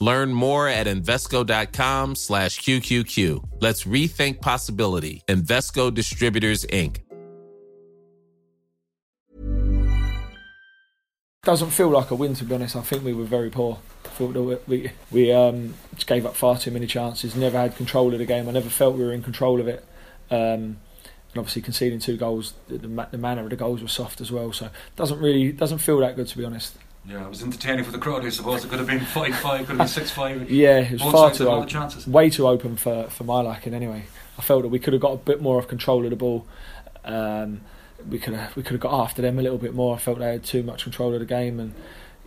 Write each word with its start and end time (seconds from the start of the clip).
Learn 0.00 0.32
more 0.32 0.66
at 0.66 0.86
Invesco.com 0.86 2.14
slash 2.14 2.58
QQQ. 2.60 3.44
Let's 3.60 3.84
rethink 3.84 4.40
possibility. 4.40 5.22
Invesco 5.28 5.92
Distributors, 5.92 6.64
Inc. 6.66 7.00
Doesn't 11.42 11.70
feel 11.70 11.88
like 11.88 12.10
a 12.10 12.14
win, 12.14 12.34
to 12.34 12.44
be 12.44 12.54
honest. 12.54 12.76
I 12.76 12.80
think 12.80 13.04
we 13.04 13.12
were 13.12 13.24
very 13.24 13.50
poor. 13.50 13.78
I 14.04 14.08
thought 14.08 14.32
that 14.32 14.68
we, 14.68 14.90
we 15.10 15.32
um, 15.32 15.74
gave 16.06 16.24
up 16.24 16.34
far 16.34 16.56
too 16.58 16.70
many 16.70 16.86
chances, 16.86 17.36
never 17.36 17.58
had 17.58 17.76
control 17.76 18.12
of 18.12 18.18
the 18.18 18.26
game. 18.26 18.48
I 18.48 18.52
never 18.52 18.70
felt 18.70 18.96
we 18.96 19.04
were 19.04 19.12
in 19.12 19.22
control 19.22 19.60
of 19.60 19.68
it. 19.68 19.84
Um, 20.30 20.78
and 21.32 21.38
obviously 21.38 21.62
conceding 21.62 21.98
two 21.98 22.16
goals, 22.16 22.54
the, 22.68 22.78
the, 22.78 23.18
manner 23.18 23.42
of 23.42 23.50
the 23.50 23.56
goals 23.56 23.82
was 23.82 23.92
soft 23.92 24.20
as 24.20 24.32
well. 24.32 24.52
So 24.52 24.70
doesn't 24.96 25.20
really 25.20 25.52
doesn't 25.52 25.78
feel 25.78 25.98
that 25.98 26.16
good 26.16 26.26
to 26.26 26.38
be 26.38 26.44
honest. 26.44 26.76
Yeah, 27.10 27.24
it 27.24 27.28
was 27.28 27.42
entertaining 27.42 27.84
for 27.84 27.90
the 27.90 27.98
crowd. 27.98 28.24
I 28.24 28.28
suppose 28.28 28.64
it 28.64 28.68
could 28.68 28.78
have 28.78 28.86
been 28.86 29.00
five 29.00 29.34
five, 29.34 29.60
could 29.60 29.70
have 29.70 29.78
been 29.78 29.88
six 29.88 30.12
five. 30.12 30.48
Yeah, 30.50 30.78
it 30.78 30.92
was 30.92 31.02
Both 31.02 31.12
far 31.12 31.30
too 31.32 31.48
open, 31.48 32.12
way 32.12 32.30
too 32.30 32.46
open 32.46 32.76
for 32.76 33.08
for 33.08 33.24
my 33.24 33.40
liking. 33.40 33.74
Anyway, 33.74 34.04
I 34.38 34.42
felt 34.42 34.62
that 34.62 34.68
we 34.68 34.78
could 34.78 34.92
have 34.92 35.02
got 35.02 35.12
a 35.12 35.16
bit 35.16 35.42
more 35.42 35.58
of 35.58 35.66
control 35.66 36.04
of 36.04 36.10
the 36.10 36.16
ball. 36.16 36.46
Um, 37.04 37.62
we 38.08 38.18
could 38.18 38.34
have 38.34 38.54
we 38.54 38.62
could 38.62 38.72
have 38.72 38.80
got 38.80 38.94
after 38.94 39.22
them 39.22 39.40
a 39.40 39.42
little 39.42 39.58
bit 39.58 39.74
more. 39.74 39.96
I 39.96 39.98
felt 39.98 40.20
they 40.20 40.30
had 40.30 40.44
too 40.44 40.62
much 40.62 40.84
control 40.84 41.12
of 41.12 41.18
the 41.18 41.26
game, 41.26 41.58
and 41.58 41.74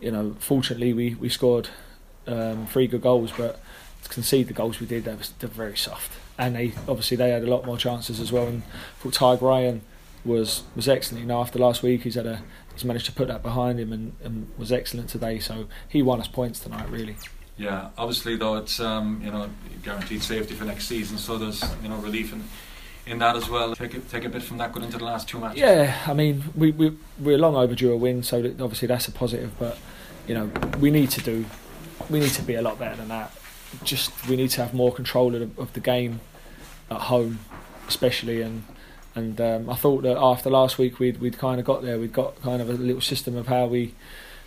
you 0.01 0.11
know, 0.11 0.35
fortunately 0.39 0.91
we 0.91 1.15
we 1.15 1.29
scored 1.29 1.69
um, 2.27 2.67
three 2.67 2.87
good 2.87 3.01
goals, 3.01 3.31
but 3.37 3.61
to 4.03 4.09
concede 4.09 4.49
the 4.49 4.53
goals 4.53 4.81
we 4.81 4.85
did, 4.85 5.05
they 5.05 5.13
were, 5.13 5.23
they 5.39 5.47
were 5.47 5.53
very 5.53 5.77
soft. 5.77 6.11
And 6.37 6.55
they 6.55 6.73
obviously 6.89 7.15
they 7.15 7.29
had 7.29 7.43
a 7.43 7.49
lot 7.49 7.65
more 7.65 7.77
chances 7.77 8.19
as 8.19 8.33
well. 8.33 8.47
And 8.47 8.63
I 8.63 9.01
thought 9.01 9.13
Ty 9.13 9.45
Ryan 9.45 9.81
was 10.25 10.63
was 10.75 10.87
excellent. 10.87 11.21
You 11.21 11.27
know, 11.27 11.41
after 11.41 11.59
last 11.59 11.83
week, 11.83 12.03
he's 12.03 12.15
had 12.15 12.25
a 12.25 12.41
he's 12.73 12.85
managed 12.85 13.05
to 13.05 13.11
put 13.11 13.27
that 13.27 13.43
behind 13.43 13.79
him 13.79 13.91
and, 13.93 14.13
and 14.23 14.47
was 14.57 14.71
excellent 14.71 15.09
today. 15.09 15.39
So 15.39 15.67
he 15.87 16.01
won 16.01 16.19
us 16.19 16.27
points 16.27 16.59
tonight, 16.59 16.89
really. 16.89 17.15
Yeah, 17.57 17.89
obviously 17.97 18.35
though 18.35 18.55
it's 18.55 18.79
um, 18.79 19.21
you 19.23 19.31
know 19.31 19.49
guaranteed 19.83 20.23
safety 20.23 20.55
for 20.55 20.65
next 20.65 20.87
season, 20.87 21.17
so 21.17 21.37
there's 21.37 21.63
you 21.83 21.89
know 21.89 21.97
relief 21.97 22.33
in 22.33 22.43
in 23.05 23.19
that 23.19 23.35
as 23.35 23.49
well. 23.49 23.75
Take 23.75 23.93
a, 23.93 23.99
take 23.99 24.25
a 24.25 24.29
bit 24.29 24.41
from 24.41 24.57
that 24.57 24.71
going 24.71 24.85
into 24.85 24.97
the 24.97 25.05
last 25.05 25.27
two 25.27 25.39
matches. 25.39 25.59
Yeah, 25.59 25.95
I 26.07 26.13
mean 26.13 26.43
we 26.55 26.71
we 26.71 26.97
we're 27.19 27.37
long 27.37 27.55
overdue 27.55 27.91
a 27.91 27.97
win, 27.97 28.23
so 28.23 28.41
that 28.41 28.59
obviously 28.59 28.87
that's 28.87 29.07
a 29.07 29.11
positive. 29.11 29.51
But 29.59 29.77
you 30.27 30.33
know 30.33 30.49
we 30.79 30.89
need 30.89 31.11
to 31.11 31.21
do 31.21 31.45
we 32.09 32.19
need 32.19 32.31
to 32.31 32.41
be 32.41 32.55
a 32.55 32.61
lot 32.61 32.79
better 32.79 32.95
than 32.95 33.09
that. 33.09 33.31
Just 33.83 34.27
we 34.27 34.35
need 34.35 34.49
to 34.51 34.61
have 34.61 34.73
more 34.73 34.91
control 34.91 35.35
of 35.35 35.55
the, 35.55 35.61
of 35.61 35.73
the 35.73 35.79
game 35.79 36.21
at 36.89 37.01
home, 37.01 37.39
especially 37.87 38.41
and. 38.41 38.63
And 39.15 39.39
um, 39.39 39.69
I 39.69 39.75
thought 39.75 40.03
that 40.03 40.17
after 40.17 40.49
last 40.49 40.77
week 40.77 40.99
we'd 40.99 41.19
we'd 41.19 41.37
kind 41.37 41.59
of 41.59 41.65
got 41.65 41.83
there. 41.83 41.99
We'd 41.99 42.13
got 42.13 42.41
kind 42.41 42.61
of 42.61 42.69
a 42.69 42.73
little 42.73 43.01
system 43.01 43.35
of 43.37 43.47
how 43.47 43.67
we 43.67 43.93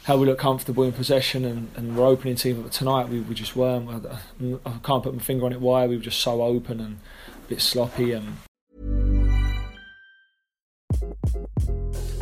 how 0.05 0.17
we 0.17 0.27
look 0.27 0.39
comfortable 0.39 0.85
in 0.85 0.93
possession 0.93 1.45
and, 1.45 1.69
and 1.77 1.97
we're 1.97 2.07
opening 2.07 2.37
team. 2.37 2.63
But 2.63 2.73
tonight 2.73 3.09
we, 3.09 3.21
we 3.21 3.35
just 3.35 3.57
weren't. 3.57 3.89
I, 4.07 4.19
I, 4.65 4.79
can't 4.85 5.03
put 5.03 5.15
my 5.15 5.23
finger 5.23 5.47
on 5.47 5.53
it 5.53 5.61
why. 5.61 5.87
We 5.87 5.97
were 5.97 6.03
just 6.03 6.21
so 6.21 6.43
open 6.43 6.81
and 6.81 6.99
a 7.45 7.49
bit 7.49 7.61
sloppy 7.61 8.13
and 8.13 8.37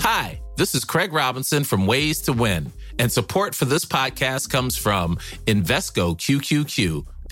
Hi, 0.01 0.39
this 0.59 0.75
is 0.75 0.85
Craig 0.85 1.15
Robinson 1.15 1.65
from 1.65 1.87
Ways 1.87 2.21
to 2.23 2.35
Win, 2.35 2.71
and 2.99 3.11
support 3.11 3.55
for 3.55 3.65
this 3.65 3.87
podcast 3.87 4.51
comes 4.51 4.77
from 4.77 5.17
Invesco 5.47 6.15
QQQ, 6.15 7.07